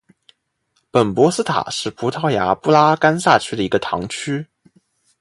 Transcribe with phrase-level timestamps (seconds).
[0.89, 4.47] 本波斯塔是葡萄牙布拉干萨区的一个堂区。